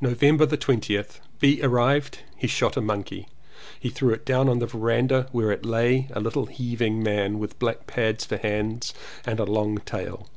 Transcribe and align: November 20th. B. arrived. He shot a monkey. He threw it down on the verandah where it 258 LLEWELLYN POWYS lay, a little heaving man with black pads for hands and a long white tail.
November 0.00 0.46
20th. 0.46 1.20
B. 1.38 1.60
arrived. 1.62 2.20
He 2.34 2.46
shot 2.46 2.78
a 2.78 2.80
monkey. 2.80 3.28
He 3.78 3.90
threw 3.90 4.14
it 4.14 4.24
down 4.24 4.48
on 4.48 4.58
the 4.58 4.64
verandah 4.64 5.28
where 5.32 5.50
it 5.52 5.62
258 5.64 5.64
LLEWELLYN 5.66 6.00
POWYS 6.14 6.16
lay, 6.16 6.18
a 6.18 6.24
little 6.24 6.46
heaving 6.46 7.02
man 7.02 7.38
with 7.38 7.58
black 7.58 7.86
pads 7.86 8.24
for 8.24 8.38
hands 8.38 8.94
and 9.26 9.38
a 9.38 9.44
long 9.44 9.74
white 9.74 9.84
tail. 9.84 10.28